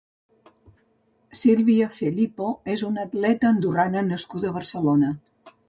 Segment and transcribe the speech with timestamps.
[1.41, 5.17] Silvia Felipo és una atleta andorrana nascuda a Barcelona.